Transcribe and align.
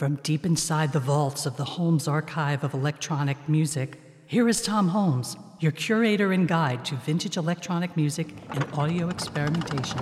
From 0.00 0.16
deep 0.22 0.46
inside 0.46 0.94
the 0.94 0.98
vaults 0.98 1.44
of 1.44 1.58
the 1.58 1.64
Holmes 1.76 2.08
Archive 2.08 2.64
of 2.64 2.72
Electronic 2.72 3.36
Music, 3.50 4.00
here 4.24 4.48
is 4.48 4.62
Tom 4.62 4.88
Holmes, 4.88 5.36
your 5.58 5.72
curator 5.72 6.32
and 6.32 6.48
guide 6.48 6.86
to 6.86 6.94
vintage 6.94 7.36
electronic 7.36 7.94
music 7.98 8.28
and 8.48 8.64
audio 8.72 9.10
experimentation. 9.10 10.00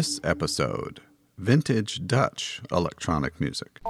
This 0.00 0.18
episode 0.24 1.02
Vintage 1.36 2.06
Dutch 2.06 2.62
Electronic 2.72 3.38
Music. 3.38 3.80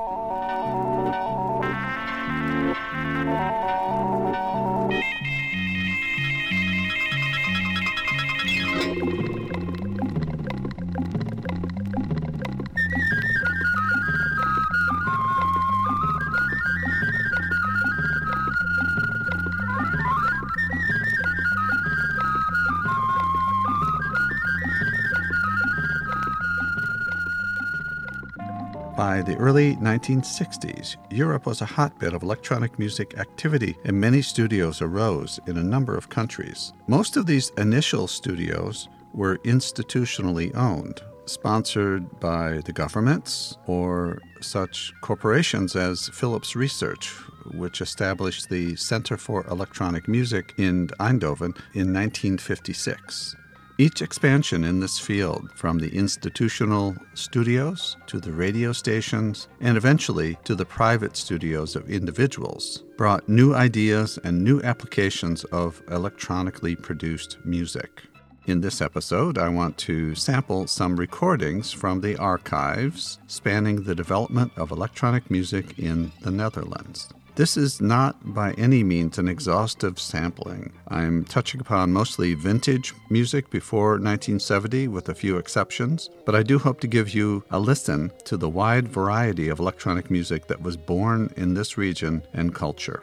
By 29.11 29.23
the 29.23 29.37
early 29.39 29.75
1960s, 29.75 30.95
Europe 31.11 31.45
was 31.45 31.61
a 31.61 31.65
hotbed 31.65 32.15
of 32.15 32.23
electronic 32.23 32.79
music 32.79 33.19
activity, 33.19 33.77
and 33.85 34.01
many 34.01 34.23
studios 34.23 34.80
arose 34.80 35.41
in 35.49 35.57
a 35.57 35.65
number 35.65 35.97
of 35.97 36.09
countries. 36.09 36.73
Most 36.87 37.17
of 37.17 37.27
these 37.27 37.51
initial 37.59 38.07
studios 38.07 38.89
were 39.13 39.39
institutionally 39.39 40.55
owned, 40.55 41.01
sponsored 41.27 42.21
by 42.21 42.59
the 42.59 42.73
governments 42.73 43.59
or 43.67 44.21
such 44.41 44.93
corporations 45.01 45.74
as 45.74 46.09
Philips 46.11 46.55
Research, 46.55 47.09
which 47.55 47.80
established 47.80 48.49
the 48.49 48.77
Center 48.77 49.17
for 49.17 49.45
Electronic 49.49 50.07
Music 50.07 50.55
in 50.57 50.87
Eindhoven 51.01 51.57
in 51.74 51.93
1956. 51.93 53.35
Each 53.81 54.03
expansion 54.03 54.63
in 54.63 54.79
this 54.79 54.99
field, 54.99 55.53
from 55.55 55.79
the 55.79 55.89
institutional 55.97 56.95
studios 57.15 57.97
to 58.09 58.21
the 58.21 58.31
radio 58.31 58.73
stations, 58.75 59.49
and 59.59 59.75
eventually 59.79 60.37
to 60.45 60.55
the 60.55 60.67
private 60.67 61.17
studios 61.17 61.75
of 61.75 61.89
individuals, 61.89 62.85
brought 62.99 63.27
new 63.27 63.55
ideas 63.55 64.19
and 64.23 64.45
new 64.45 64.61
applications 64.61 65.45
of 65.45 65.83
electronically 65.91 66.77
produced 66.77 67.39
music. 67.47 68.03
In 68.45 68.61
this 68.61 68.83
episode, 68.83 69.39
I 69.39 69.49
want 69.49 69.78
to 69.78 70.15
sample 70.15 70.67
some 70.67 70.97
recordings 70.97 71.73
from 71.73 72.03
the 72.03 72.19
archives 72.19 73.19
spanning 73.28 73.84
the 73.84 73.95
development 73.95 74.53
of 74.59 74.73
electronic 74.73 75.31
music 75.31 75.78
in 75.78 76.12
the 76.21 76.31
Netherlands. 76.31 77.09
This 77.41 77.56
is 77.56 77.81
not 77.81 78.34
by 78.34 78.53
any 78.59 78.84
means 78.84 79.16
an 79.16 79.27
exhaustive 79.27 79.99
sampling. 79.99 80.75
I'm 80.88 81.25
touching 81.25 81.59
upon 81.59 81.91
mostly 81.91 82.34
vintage 82.34 82.93
music 83.09 83.49
before 83.49 83.93
1970, 83.93 84.88
with 84.88 85.09
a 85.09 85.15
few 85.15 85.38
exceptions, 85.38 86.11
but 86.27 86.34
I 86.34 86.43
do 86.43 86.59
hope 86.59 86.81
to 86.81 86.87
give 86.87 87.15
you 87.15 87.43
a 87.51 87.59
listen 87.59 88.12
to 88.27 88.37
the 88.37 88.51
wide 88.51 88.89
variety 88.89 89.49
of 89.49 89.59
electronic 89.59 90.11
music 90.11 90.49
that 90.49 90.61
was 90.61 90.77
born 90.77 91.33
in 91.39 91.55
this 91.55 91.78
region 91.78 92.23
and 92.34 92.55
culture. 92.55 93.03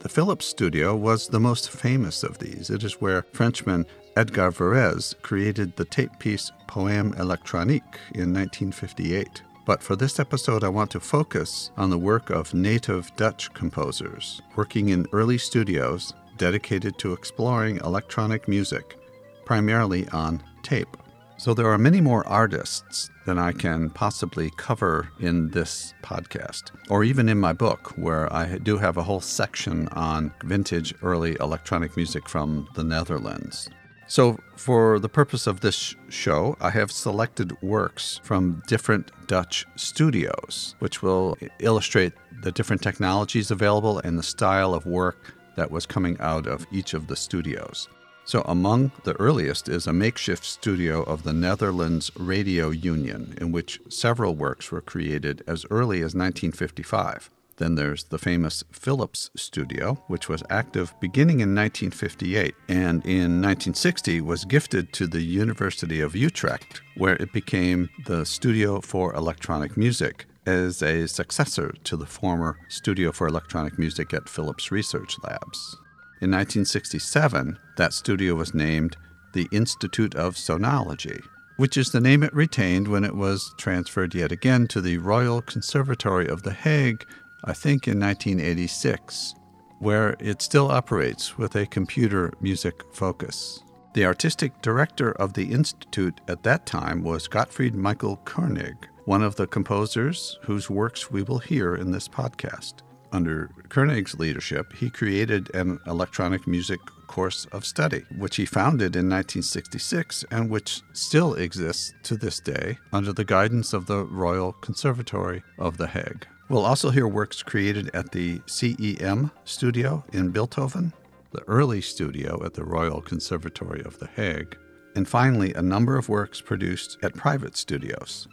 The 0.00 0.08
Philips 0.08 0.46
studio 0.46 0.96
was 0.96 1.28
the 1.28 1.38
most 1.38 1.70
famous 1.70 2.24
of 2.24 2.38
these. 2.38 2.68
It 2.68 2.82
is 2.82 3.00
where 3.00 3.26
Frenchman 3.32 3.86
Edgard 4.16 4.56
Varèse 4.56 5.14
created 5.22 5.76
the 5.76 5.84
tape 5.84 6.18
piece 6.18 6.50
Poème 6.66 7.14
électronique 7.14 8.00
in 8.12 8.34
1958. 8.34 9.42
But 9.64 9.82
for 9.82 9.94
this 9.94 10.18
episode, 10.18 10.64
I 10.64 10.68
want 10.68 10.90
to 10.92 11.00
focus 11.00 11.70
on 11.76 11.90
the 11.90 11.98
work 11.98 12.30
of 12.30 12.52
native 12.52 13.14
Dutch 13.16 13.52
composers 13.54 14.42
working 14.56 14.88
in 14.88 15.06
early 15.12 15.38
studios 15.38 16.14
dedicated 16.36 16.98
to 16.98 17.12
exploring 17.12 17.76
electronic 17.76 18.48
music, 18.48 18.98
primarily 19.44 20.08
on 20.08 20.42
tape. 20.62 20.96
So 21.36 21.54
there 21.54 21.68
are 21.68 21.78
many 21.78 22.00
more 22.00 22.26
artists 22.26 23.10
than 23.26 23.38
I 23.38 23.52
can 23.52 23.90
possibly 23.90 24.50
cover 24.56 25.08
in 25.20 25.50
this 25.50 25.94
podcast, 26.02 26.70
or 26.88 27.04
even 27.04 27.28
in 27.28 27.38
my 27.38 27.52
book, 27.52 27.92
where 27.96 28.32
I 28.32 28.58
do 28.58 28.78
have 28.78 28.96
a 28.96 29.02
whole 29.02 29.20
section 29.20 29.88
on 29.88 30.32
vintage 30.44 30.94
early 31.02 31.36
electronic 31.40 31.96
music 31.96 32.28
from 32.28 32.68
the 32.74 32.84
Netherlands. 32.84 33.68
So, 34.12 34.38
for 34.56 34.98
the 34.98 35.08
purpose 35.08 35.46
of 35.46 35.60
this 35.60 35.94
show, 36.10 36.54
I 36.60 36.68
have 36.68 36.92
selected 36.92 37.56
works 37.62 38.20
from 38.22 38.62
different 38.66 39.10
Dutch 39.26 39.64
studios, 39.76 40.74
which 40.80 41.02
will 41.02 41.38
illustrate 41.60 42.12
the 42.42 42.52
different 42.52 42.82
technologies 42.82 43.50
available 43.50 44.00
and 44.00 44.18
the 44.18 44.22
style 44.22 44.74
of 44.74 44.84
work 44.84 45.34
that 45.56 45.70
was 45.70 45.86
coming 45.86 46.18
out 46.20 46.46
of 46.46 46.66
each 46.70 46.92
of 46.92 47.06
the 47.06 47.16
studios. 47.16 47.88
So, 48.26 48.42
among 48.42 48.92
the 49.04 49.18
earliest 49.18 49.70
is 49.70 49.86
a 49.86 49.94
makeshift 49.94 50.44
studio 50.44 51.04
of 51.04 51.22
the 51.22 51.32
Netherlands 51.32 52.10
Radio 52.14 52.68
Union, 52.68 53.34
in 53.40 53.50
which 53.50 53.80
several 53.88 54.36
works 54.36 54.70
were 54.70 54.82
created 54.82 55.42
as 55.46 55.64
early 55.70 56.00
as 56.00 56.14
1955. 56.14 57.30
Then 57.56 57.74
there's 57.74 58.04
the 58.04 58.18
famous 58.18 58.64
Philips 58.72 59.30
studio, 59.36 60.02
which 60.06 60.28
was 60.28 60.42
active 60.50 60.94
beginning 61.00 61.40
in 61.40 61.54
1958 61.54 62.54
and 62.68 63.04
in 63.04 63.40
1960 63.40 64.20
was 64.20 64.44
gifted 64.44 64.92
to 64.94 65.06
the 65.06 65.22
University 65.22 66.00
of 66.00 66.16
Utrecht, 66.16 66.80
where 66.96 67.16
it 67.16 67.32
became 67.32 67.88
the 68.06 68.24
Studio 68.24 68.80
for 68.80 69.14
Electronic 69.14 69.76
Music 69.76 70.26
as 70.46 70.82
a 70.82 71.06
successor 71.06 71.72
to 71.84 71.96
the 71.96 72.06
former 72.06 72.58
Studio 72.68 73.12
for 73.12 73.26
Electronic 73.26 73.78
Music 73.78 74.12
at 74.12 74.28
Philips 74.28 74.72
Research 74.72 75.16
Labs. 75.22 75.76
In 76.20 76.30
1967, 76.30 77.58
that 77.76 77.92
studio 77.92 78.34
was 78.34 78.54
named 78.54 78.96
the 79.32 79.48
Institute 79.52 80.14
of 80.14 80.36
Sonology, 80.36 81.22
which 81.56 81.76
is 81.76 81.90
the 81.90 82.00
name 82.00 82.22
it 82.22 82.34
retained 82.34 82.88
when 82.88 83.04
it 83.04 83.14
was 83.14 83.54
transferred 83.56 84.14
yet 84.14 84.32
again 84.32 84.66
to 84.68 84.80
the 84.80 84.98
Royal 84.98 85.42
Conservatory 85.42 86.28
of 86.28 86.42
The 86.42 86.52
Hague 86.52 87.04
I 87.44 87.52
think 87.52 87.88
in 87.88 87.98
1986, 87.98 89.34
where 89.80 90.16
it 90.20 90.40
still 90.40 90.70
operates 90.70 91.36
with 91.36 91.56
a 91.56 91.66
computer 91.66 92.32
music 92.40 92.82
focus. 92.92 93.64
The 93.94 94.06
artistic 94.06 94.62
director 94.62 95.10
of 95.12 95.32
the 95.32 95.52
Institute 95.52 96.20
at 96.28 96.44
that 96.44 96.66
time 96.66 97.02
was 97.02 97.28
Gottfried 97.28 97.74
Michael 97.74 98.16
Koenig, 98.24 98.88
one 99.06 99.22
of 99.22 99.36
the 99.36 99.46
composers 99.46 100.38
whose 100.42 100.70
works 100.70 101.10
we 101.10 101.22
will 101.22 101.40
hear 101.40 101.74
in 101.74 101.90
this 101.90 102.08
podcast. 102.08 102.74
Under 103.12 103.50
Koenig's 103.68 104.18
leadership, 104.18 104.72
he 104.72 104.88
created 104.88 105.54
an 105.54 105.78
electronic 105.86 106.46
music 106.46 106.80
course 107.08 107.44
of 107.52 107.66
study, 107.66 108.02
which 108.16 108.36
he 108.36 108.46
founded 108.46 108.96
in 108.96 109.10
1966 109.10 110.24
and 110.30 110.48
which 110.48 110.80
still 110.94 111.34
exists 111.34 111.92
to 112.04 112.16
this 112.16 112.40
day 112.40 112.78
under 112.92 113.12
the 113.12 113.24
guidance 113.24 113.74
of 113.74 113.86
the 113.86 114.04
Royal 114.04 114.52
Conservatory 114.52 115.42
of 115.58 115.76
The 115.76 115.88
Hague. 115.88 116.26
We'll 116.52 116.66
also 116.66 116.90
hear 116.90 117.08
works 117.08 117.42
created 117.42 117.88
at 117.94 118.12
the 118.12 118.40
CEM 118.40 119.30
studio 119.46 120.04
in 120.12 120.34
Bilthoven, 120.34 120.92
the 121.30 121.40
early 121.48 121.80
studio 121.80 122.44
at 122.44 122.52
the 122.52 122.62
Royal 122.62 123.00
Conservatory 123.00 123.82
of 123.86 123.98
The 123.98 124.08
Hague, 124.08 124.58
and 124.94 125.08
finally, 125.08 125.54
a 125.54 125.62
number 125.62 125.96
of 125.96 126.10
works 126.10 126.42
produced 126.42 126.98
at 127.02 127.14
private 127.14 127.56
studios. 127.56 128.28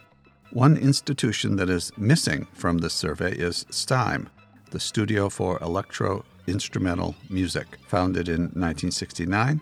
One 0.52 0.76
institution 0.76 1.56
that 1.56 1.70
is 1.70 1.94
missing 1.98 2.46
from 2.52 2.80
this 2.80 2.94
survey 2.94 3.32
is 3.32 3.66
STEIM, 3.70 4.30
the 4.70 4.82
Studio 4.82 5.30
for 5.30 5.58
Electro 5.62 6.26
Instrumental 6.46 7.16
Music, 7.30 7.68
founded 7.88 8.28
in 8.28 8.42
1969 8.42 9.62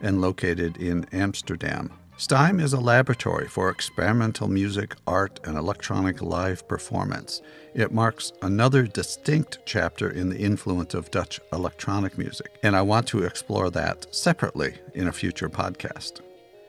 and 0.00 0.20
located 0.20 0.76
in 0.76 1.06
Amsterdam. 1.10 1.90
STEIM 2.18 2.60
is 2.60 2.72
a 2.72 2.80
laboratory 2.80 3.46
for 3.46 3.68
experimental 3.68 4.48
music, 4.48 4.94
art, 5.06 5.38
and 5.44 5.58
electronic 5.58 6.22
live 6.22 6.66
performance. 6.66 7.42
It 7.74 7.92
marks 7.92 8.32
another 8.40 8.86
distinct 8.86 9.58
chapter 9.66 10.08
in 10.08 10.30
the 10.30 10.38
influence 10.38 10.94
of 10.94 11.10
Dutch 11.10 11.38
electronic 11.52 12.16
music, 12.16 12.58
and 12.62 12.74
I 12.74 12.80
want 12.80 13.06
to 13.08 13.24
explore 13.24 13.68
that 13.72 14.14
separately 14.14 14.76
in 14.94 15.08
a 15.08 15.12
future 15.12 15.50
podcast. 15.50 16.22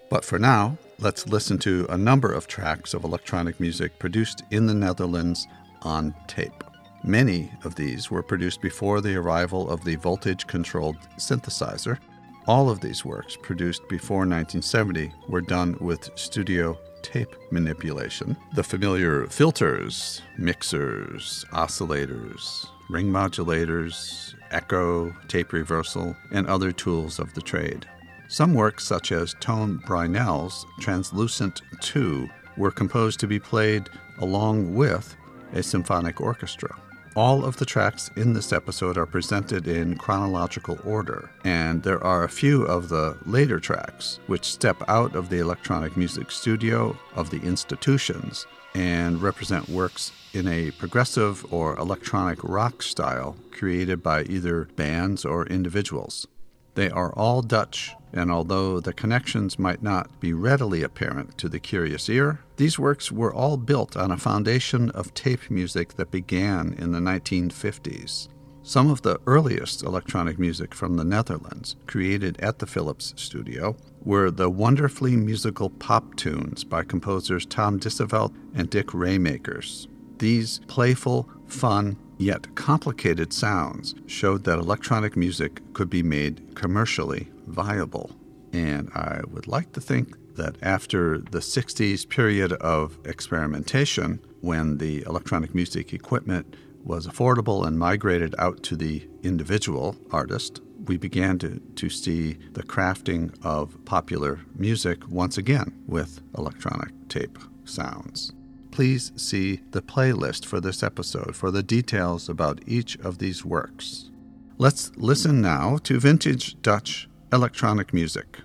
But 0.09 0.25
for 0.25 0.37
now, 0.37 0.77
let's 0.99 1.27
listen 1.27 1.57
to 1.59 1.87
a 1.89 1.97
number 1.97 2.33
of 2.33 2.47
tracks 2.47 2.93
of 2.93 3.05
electronic 3.05 3.57
music 3.61 3.97
produced 3.99 4.43
in 4.51 4.65
the 4.65 4.73
Netherlands 4.73 5.47
on 5.83 6.13
tape. 6.27 6.65
Many 7.03 7.53
of 7.63 7.75
these 7.75 8.11
were 8.11 8.21
produced 8.21 8.59
before 8.61 8.99
the 8.99 9.15
arrival 9.15 9.69
of 9.69 9.85
the 9.85 9.95
voltage 9.95 10.45
controlled 10.45 10.97
synthesizer. 11.17 11.99
All 12.47 12.69
of 12.69 12.79
these 12.79 13.03
works, 13.03 13.35
produced 13.35 13.89
before 13.89 14.19
1970, 14.19 15.11
were 15.27 15.41
done 15.41 15.75
with 15.81 16.09
studio 16.15 16.79
tape 17.01 17.35
manipulation. 17.51 18.37
The 18.53 18.63
familiar 18.63 19.27
filters, 19.27 20.21
mixers, 20.37 21.43
oscillators, 21.51 22.65
ring 22.89 23.07
modulators, 23.07 24.33
echo, 24.51 25.13
tape 25.27 25.51
reversal, 25.51 26.15
and 26.31 26.47
other 26.47 26.71
tools 26.71 27.19
of 27.19 27.33
the 27.33 27.41
trade. 27.41 27.85
Some 28.29 28.53
works, 28.53 28.85
such 28.85 29.11
as 29.11 29.35
Ton 29.41 29.79
Bruynèl's 29.85 30.65
Translucent 30.79 31.61
2, 31.81 32.29
were 32.55 32.71
composed 32.71 33.19
to 33.19 33.27
be 33.27 33.39
played 33.39 33.89
along 34.19 34.73
with 34.73 35.17
a 35.51 35.61
symphonic 35.61 36.21
orchestra. 36.21 36.73
All 37.17 37.45
of 37.45 37.57
the 37.57 37.65
tracks 37.65 38.11
in 38.15 38.33
this 38.33 38.53
episode 38.53 38.95
are 38.95 39.07
presented 39.07 39.67
in 39.67 39.97
chronological 39.97 40.77
order, 40.85 41.31
and 41.43 41.81
there 41.81 42.01
are 42.03 42.23
a 42.23 42.29
few 42.29 42.61
of 42.61 42.89
the 42.89 43.17
later 43.25 43.59
tracks 43.59 44.19
which 44.27 44.45
step 44.45 44.83
out 44.87 45.15
of 45.15 45.29
the 45.29 45.39
electronic 45.39 45.97
music 45.97 46.29
studio 46.29 46.95
of 47.15 47.31
the 47.31 47.41
institutions 47.41 48.45
and 48.75 49.19
represent 49.19 49.67
works 49.67 50.11
in 50.33 50.47
a 50.47 50.69
progressive 50.69 51.43
or 51.51 51.75
electronic 51.79 52.37
rock 52.43 52.83
style 52.83 53.35
created 53.49 54.03
by 54.03 54.21
either 54.25 54.65
bands 54.75 55.25
or 55.25 55.47
individuals. 55.47 56.27
They 56.75 56.91
are 56.91 57.11
all 57.13 57.41
Dutch, 57.41 57.95
and 58.13 58.31
although 58.31 58.79
the 58.79 58.93
connections 58.93 59.57
might 59.57 59.81
not 59.81 60.19
be 60.19 60.33
readily 60.33 60.83
apparent 60.83 61.35
to 61.39 61.49
the 61.49 61.59
curious 61.59 62.09
ear, 62.09 62.41
these 62.57 62.79
works 62.79 63.11
were 63.11 63.33
all 63.33 63.55
built 63.55 63.95
on 63.95 64.11
a 64.11 64.17
foundation 64.17 64.89
of 64.91 65.13
tape 65.13 65.49
music 65.49 65.93
that 65.93 66.11
began 66.11 66.73
in 66.77 66.91
the 66.91 66.99
1950s. 66.99 68.27
Some 68.63 68.89
of 68.89 69.03
the 69.03 69.19
earliest 69.25 69.83
electronic 69.83 70.37
music 70.37 70.73
from 70.73 70.97
the 70.97 71.05
Netherlands, 71.05 71.77
created 71.85 72.37
at 72.41 72.59
the 72.59 72.65
Philips 72.65 73.13
studio, 73.15 73.77
were 74.01 74.29
the 74.29 74.49
wonderfully 74.49 75.15
musical 75.15 75.69
pop 75.69 76.15
tunes 76.15 76.63
by 76.63 76.83
composers 76.83 77.45
Tom 77.45 77.79
Dissevelt 77.79 78.33
and 78.55 78.69
Dick 78.69 78.87
Raaijmakers. 78.87 79.87
These 80.17 80.59
playful, 80.67 81.29
fun, 81.45 81.95
yet 82.17 82.55
complicated 82.55 83.31
sounds 83.31 83.93
showed 84.07 84.43
that 84.45 84.59
electronic 84.59 85.15
music 85.15 85.61
could 85.73 85.89
be 85.89 86.03
made 86.03 86.55
commercially 86.55 87.29
viable. 87.45 88.11
And 88.51 88.89
I 88.93 89.21
would 89.31 89.47
like 89.47 89.71
to 89.73 89.81
think 89.81 90.17
that 90.37 90.55
after 90.61 91.17
the 91.17 91.39
60s 91.39 92.07
period 92.07 92.53
of 92.53 92.97
experimentation, 93.05 94.19
when 94.41 94.77
the 94.77 95.03
electronic 95.03 95.53
music 95.53 95.93
equipment 95.93 96.55
was 96.83 97.05
affordable 97.05 97.67
and 97.67 97.77
migrated 97.77 98.33
out 98.39 98.63
to 98.63 98.75
the 98.75 99.07
individual 99.23 99.95
artist, 100.11 100.61
we 100.85 100.97
began 100.97 101.37
to, 101.39 101.59
to 101.75 101.89
see 101.89 102.37
the 102.53 102.63
crafting 102.63 103.35
of 103.43 103.83
popular 103.83 104.39
music 104.55 105.07
once 105.09 105.37
again 105.37 105.77
with 105.85 106.21
electronic 106.37 106.93
tape 107.09 107.37
sounds 107.65 108.31
please 108.77 109.11
see 109.15 109.59
the 109.71 109.81
playlist 109.81 110.45
for 110.45 110.61
this 110.61 110.83
episode 110.83 111.35
for 111.35 111.49
the 111.49 111.63
details 111.63 112.29
about 112.29 112.61
each 112.67 112.95
of 112.99 113.17
these 113.17 113.43
works. 113.43 114.11
Let's 114.59 114.91
listen 114.97 115.41
now 115.41 115.79
to 115.81 115.99
vintage 115.99 116.61
Dutch 116.61 117.09
electronic 117.33 117.91
music. 117.91 118.37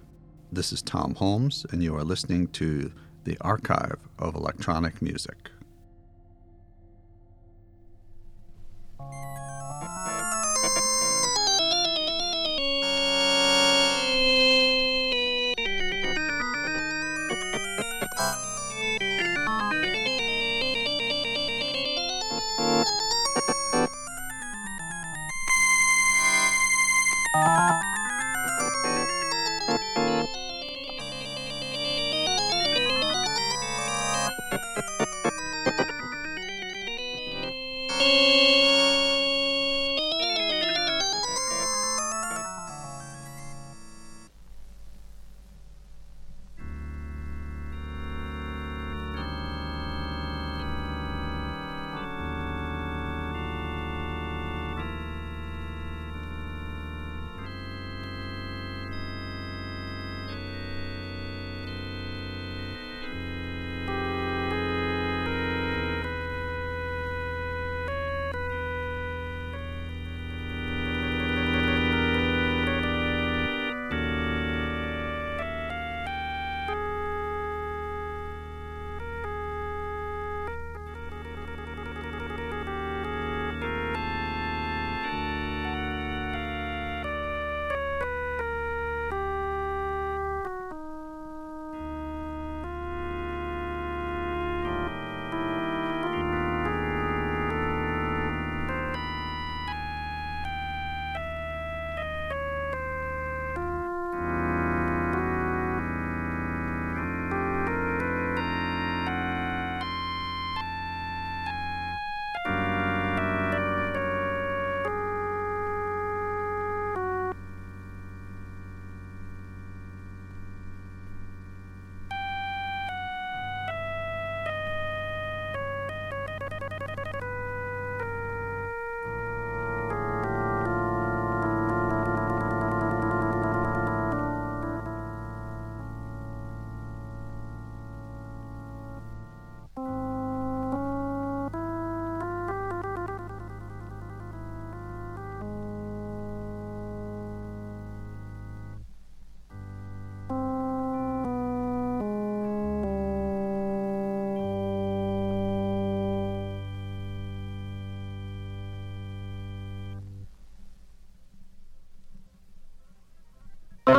This 0.54 0.70
is 0.70 0.82
Tom 0.82 1.14
Holmes, 1.14 1.64
and 1.70 1.82
you 1.82 1.96
are 1.96 2.04
listening 2.04 2.48
to 2.48 2.92
the 3.24 3.38
Archive 3.40 3.96
of 4.18 4.34
Electronic 4.34 5.00
Music. 5.00 5.50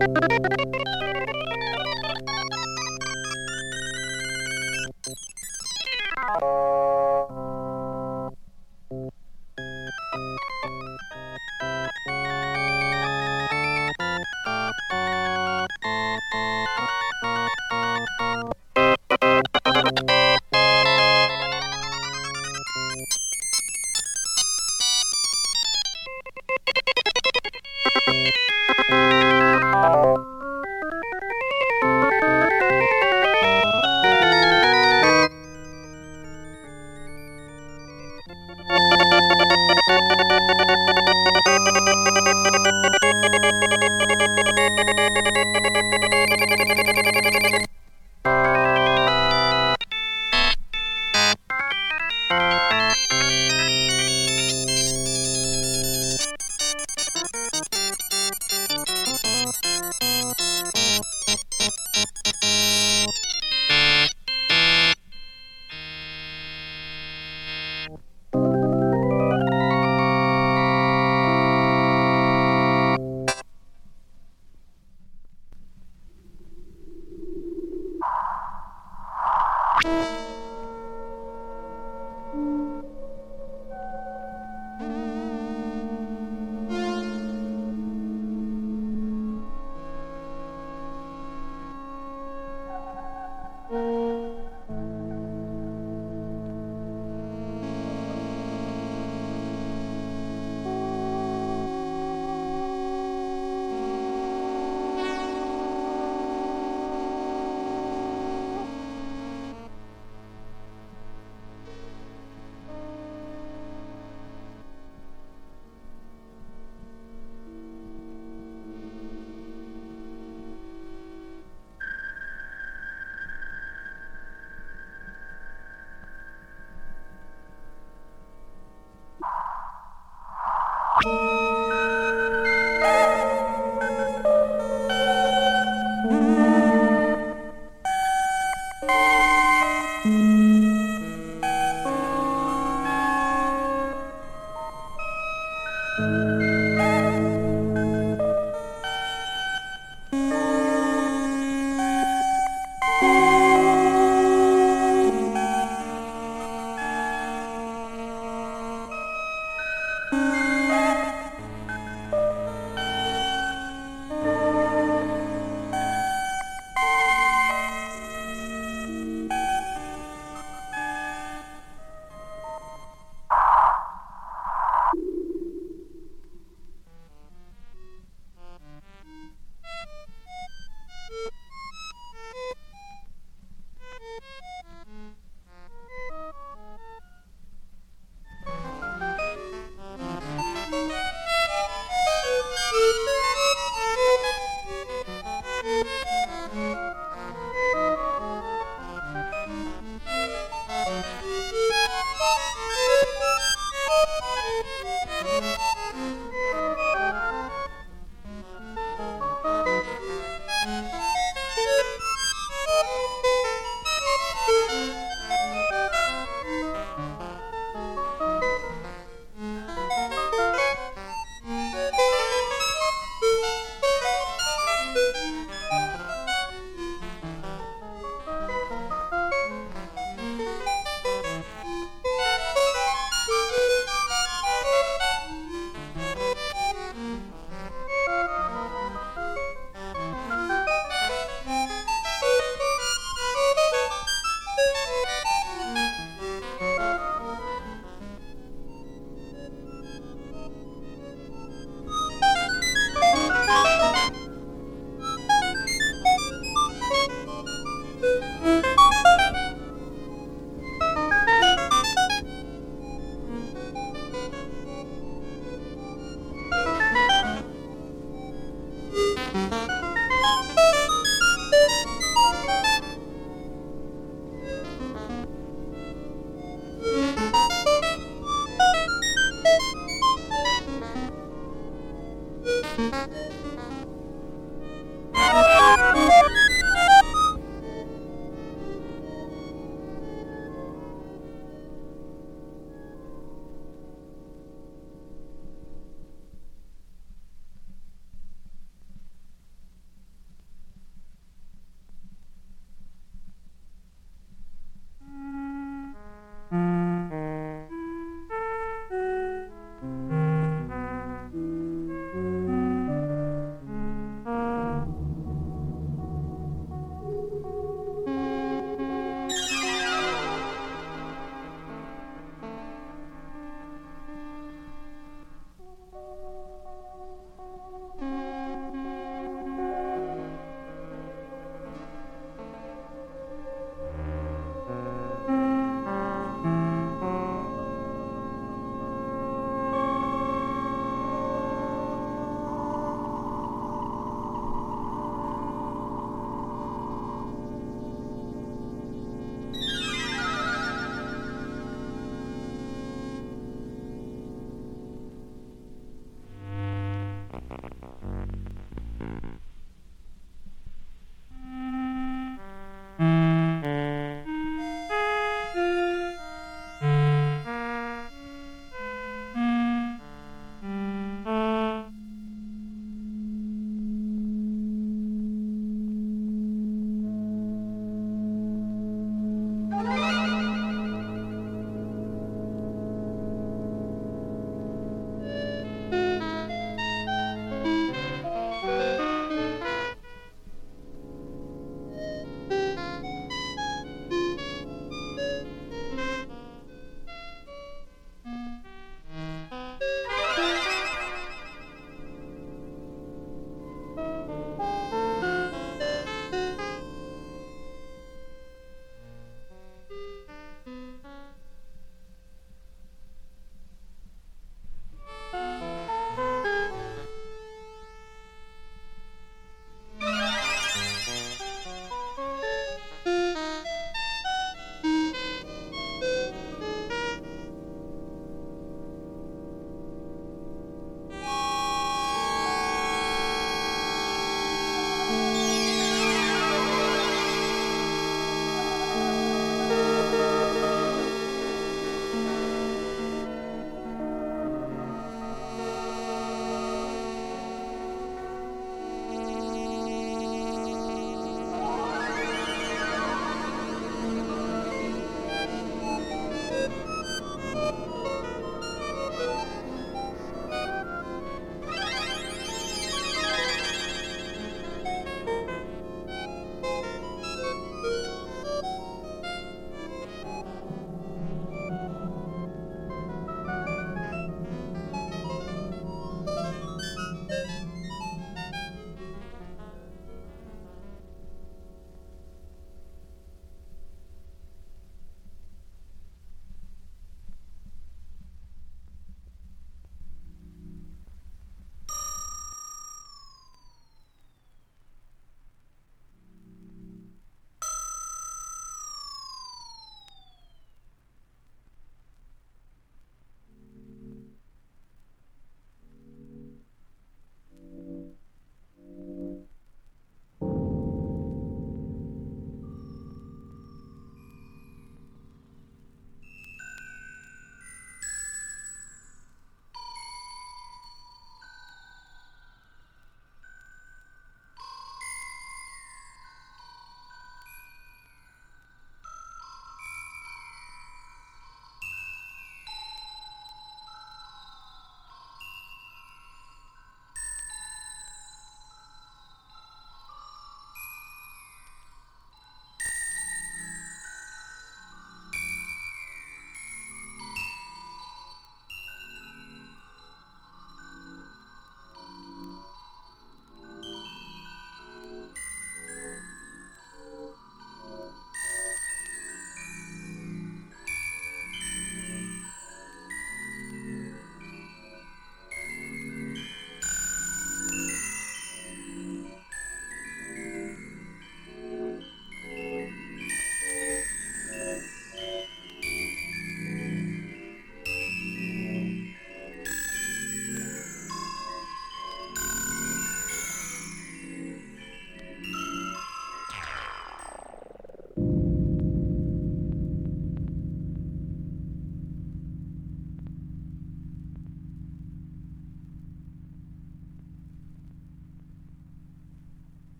you 0.00 0.39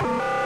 you 0.00 0.37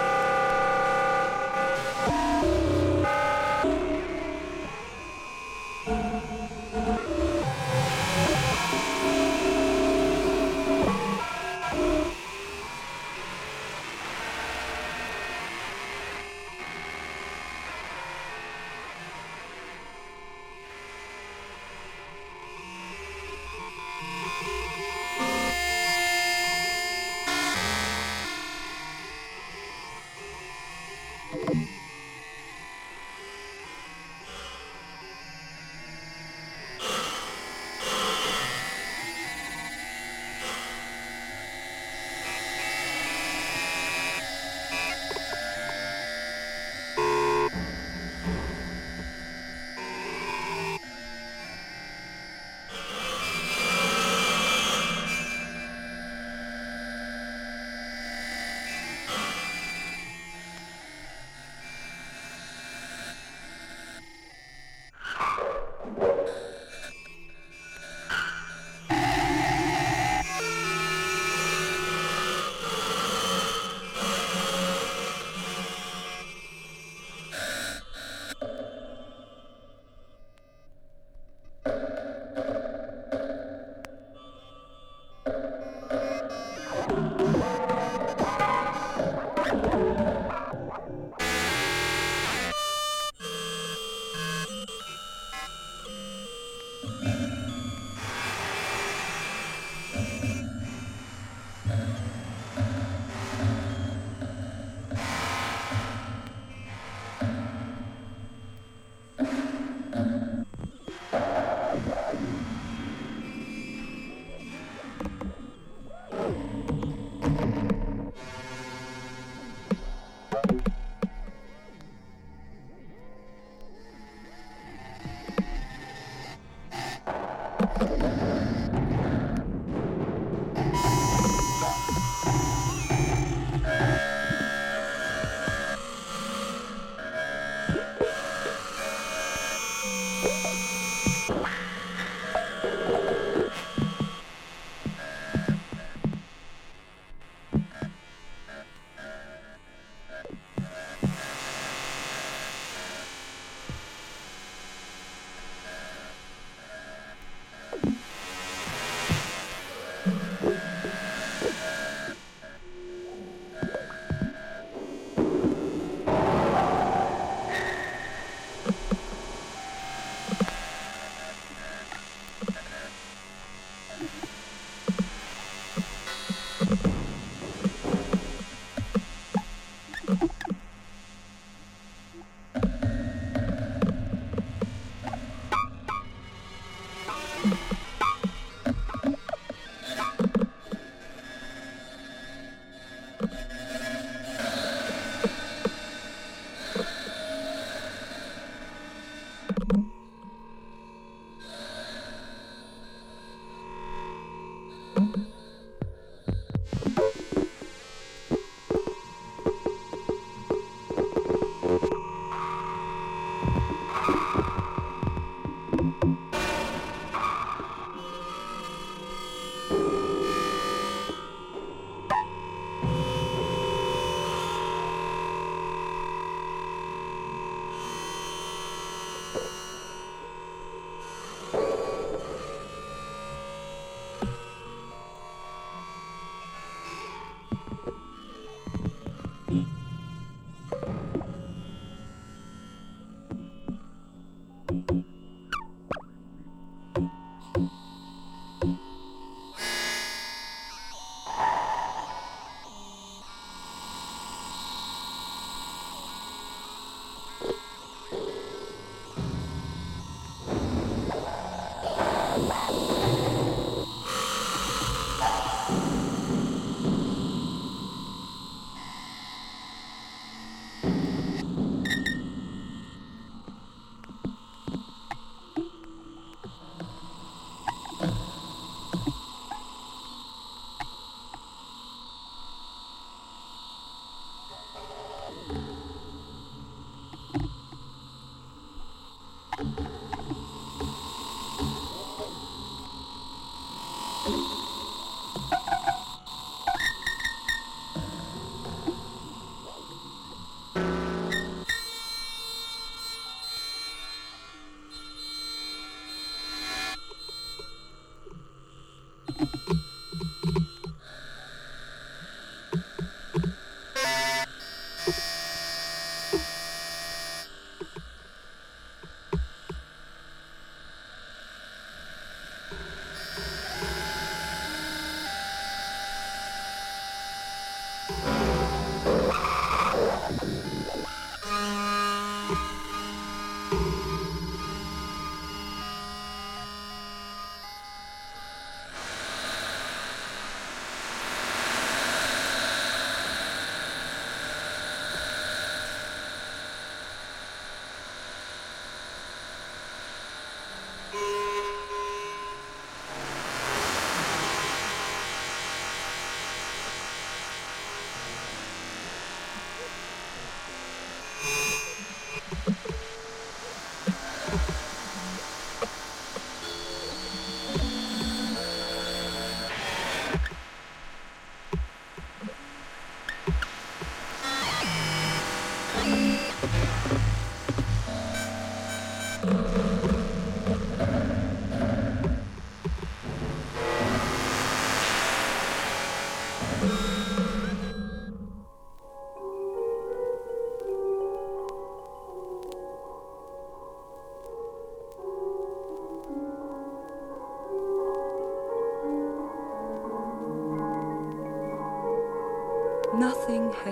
Nothing 364.53 364.76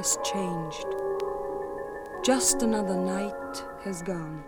has 0.00 0.18
changed. 0.24 0.86
Just 2.24 2.62
another 2.62 2.96
night 2.96 3.64
has 3.84 4.00
gone. 4.02 4.42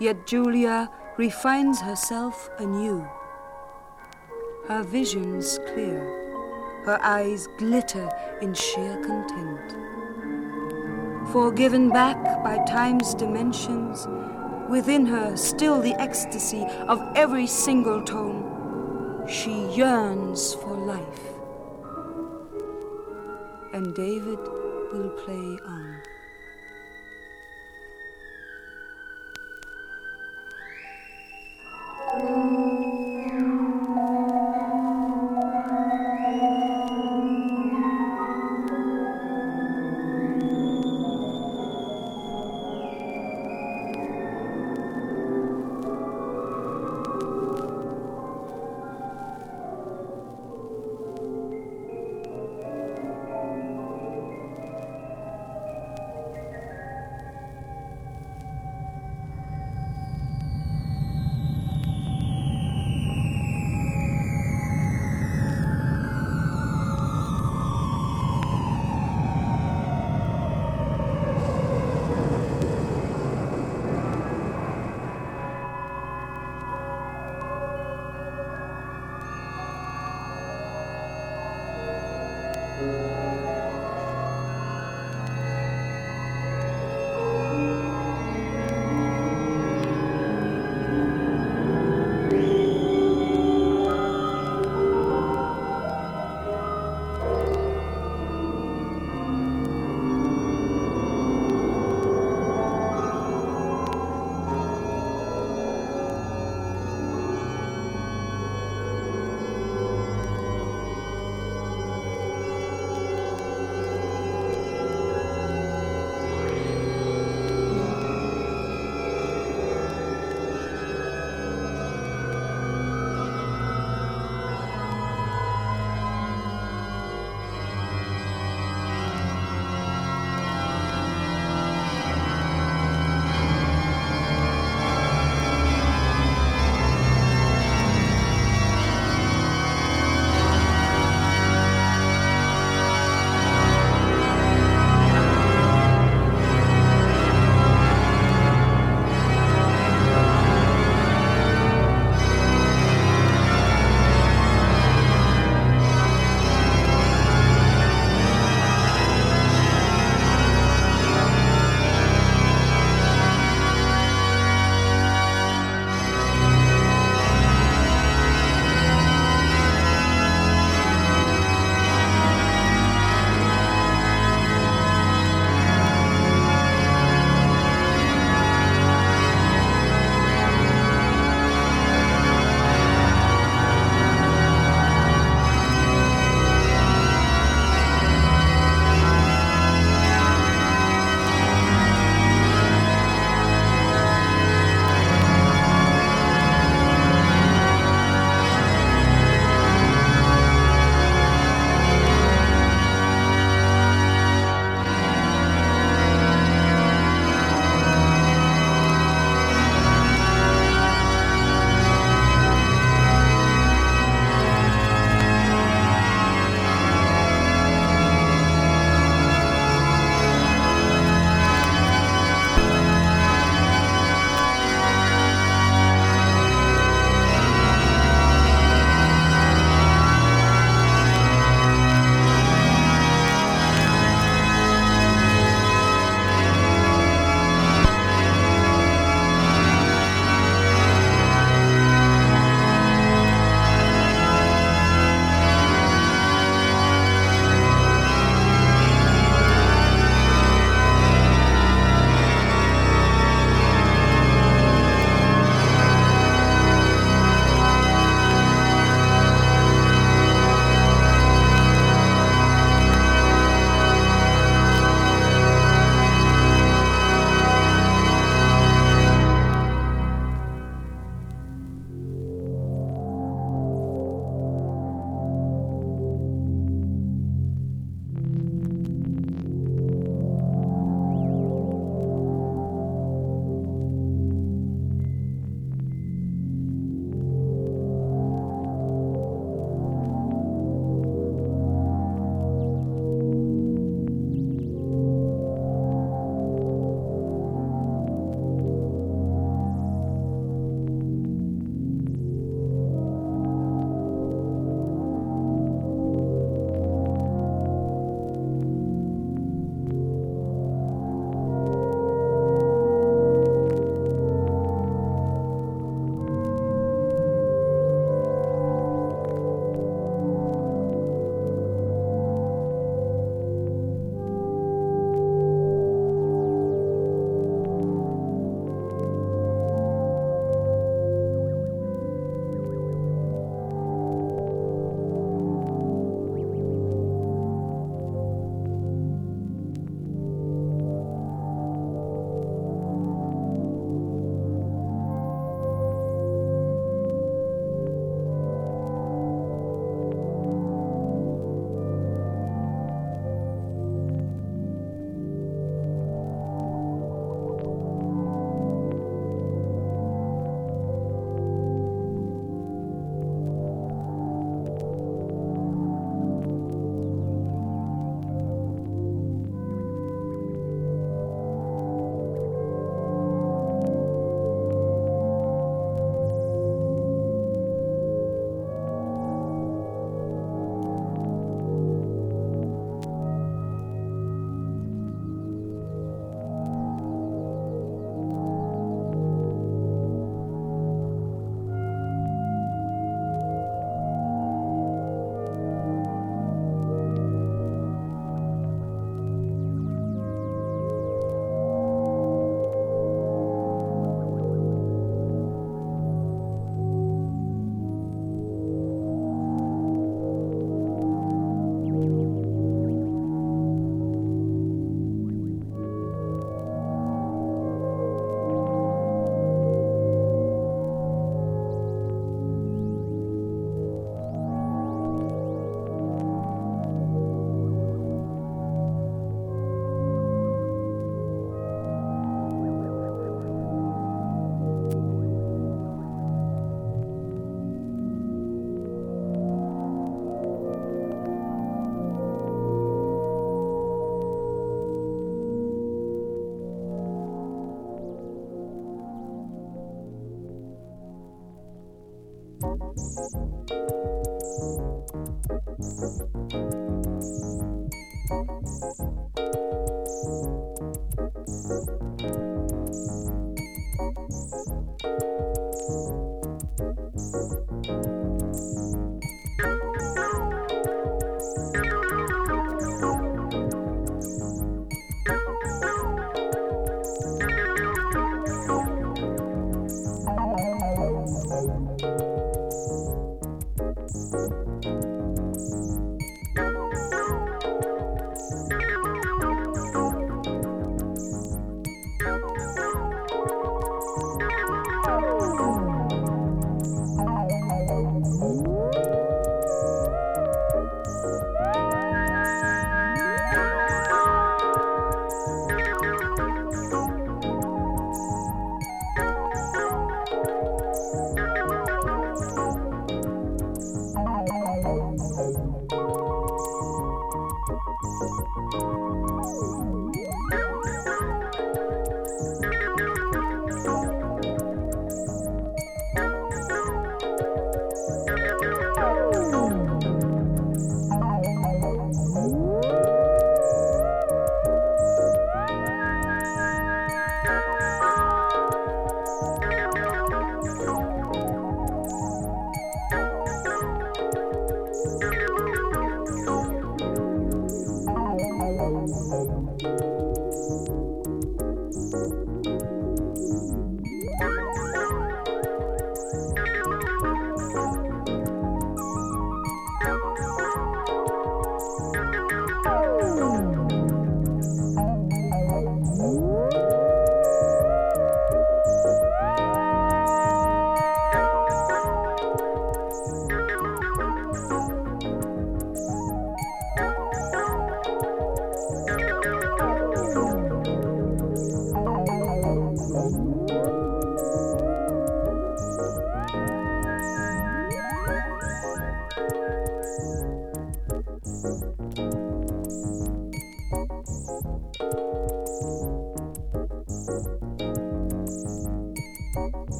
Yet 0.00 0.26
Julia 0.26 0.90
refines 1.18 1.78
herself 1.82 2.48
anew. 2.58 3.06
Her 4.66 4.82
vision's 4.82 5.58
clear, 5.68 6.00
her 6.86 6.98
eyes 7.02 7.48
glitter 7.58 8.08
in 8.40 8.54
sheer 8.54 8.96
content. 9.04 9.76
For 11.30 11.52
given 11.52 11.90
back 11.90 12.42
by 12.42 12.64
time's 12.64 13.12
dimensions, 13.12 14.08
within 14.70 15.04
her 15.04 15.36
still 15.36 15.82
the 15.82 16.00
ecstasy 16.00 16.64
of 16.86 16.98
every 17.14 17.46
single 17.46 18.00
tone, 18.00 19.26
she 19.28 19.66
yearns 19.76 20.54
for 20.54 20.74
life 20.74 21.37
and 23.78 23.94
David 23.94 24.40
will 24.92 25.10
play 25.24 25.56
on. 25.64 26.02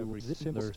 every 0.00 0.20
simple 0.20 0.70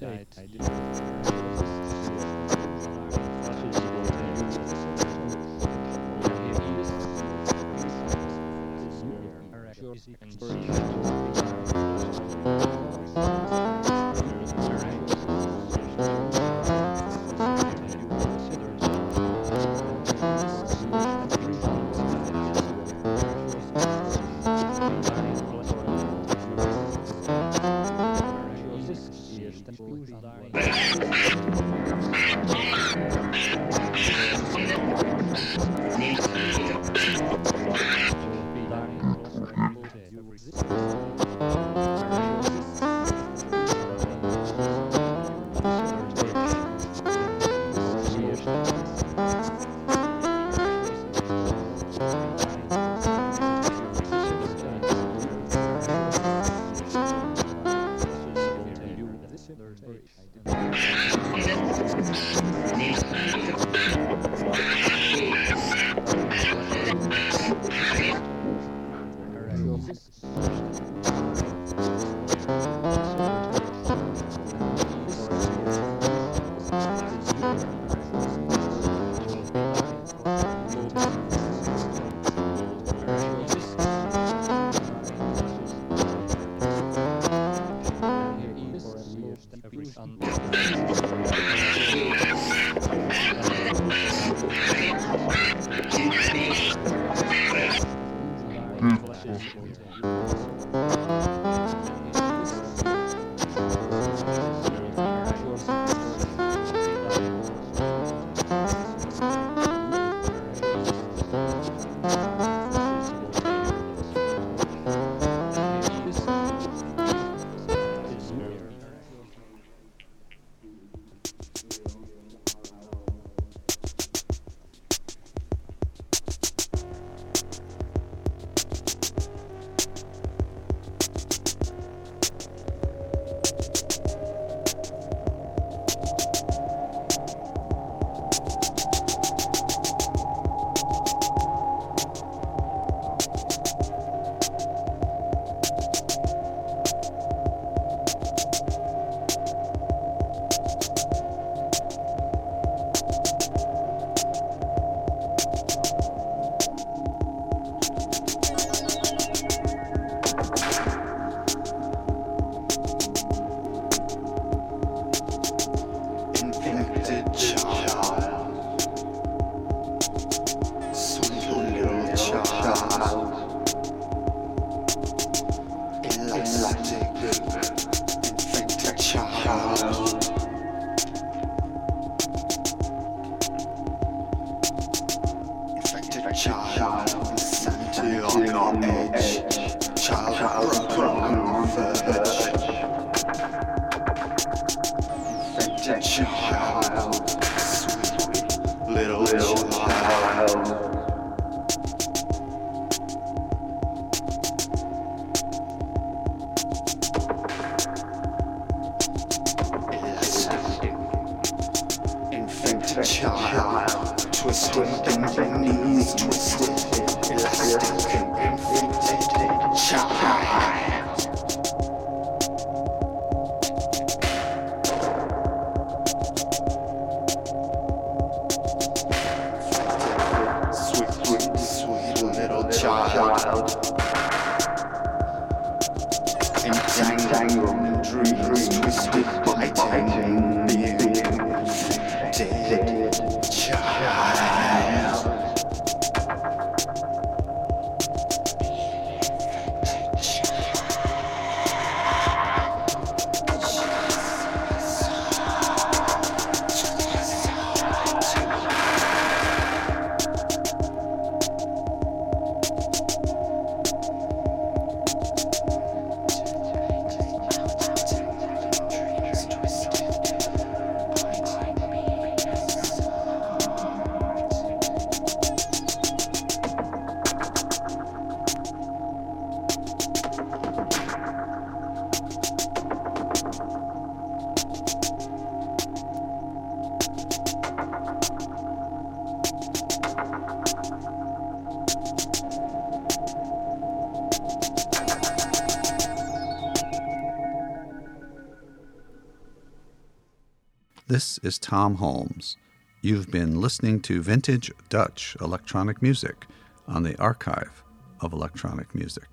is 301.44 301.60
Tom 301.60 301.95
Holmes. 301.95 302.57
You've 303.02 303.32
been 303.32 303.61
listening 303.61 304.02
to 304.02 304.22
Vintage 304.22 304.72
Dutch 304.90 305.36
Electronic 305.41 306.02
Music 306.02 306.45
on 306.88 307.03
the 307.03 307.18
Archive 307.18 307.84
of 308.22 308.34
Electronic 308.34 308.94
Music. 308.94 309.28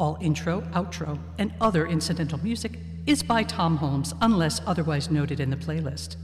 All 0.00 0.18
intro, 0.20 0.62
outro, 0.72 1.16
and 1.38 1.54
other 1.60 1.86
incidental 1.86 2.40
music 2.42 2.80
is 3.06 3.22
by 3.22 3.44
Tom 3.44 3.76
Holmes 3.76 4.14
unless 4.20 4.60
otherwise 4.66 5.12
noted 5.12 5.38
in 5.38 5.50
the 5.50 5.56
playlist. 5.56 6.16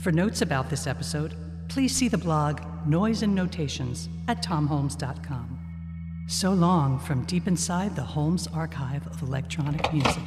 For 0.00 0.10
notes 0.10 0.40
about 0.40 0.70
this 0.70 0.86
episode, 0.86 1.34
please 1.68 1.94
see 1.94 2.08
the 2.08 2.18
blog 2.18 2.60
Noise 2.86 3.22
and 3.22 3.34
Notations 3.34 4.08
at 4.28 4.42
tomholmes.com. 4.42 5.58
So 6.28 6.52
long 6.52 6.98
from 6.98 7.24
deep 7.24 7.46
inside 7.46 7.94
the 7.94 8.02
Holmes 8.02 8.48
Archive 8.48 9.06
of 9.06 9.22
Electronic 9.22 9.92
Music. 9.92 10.22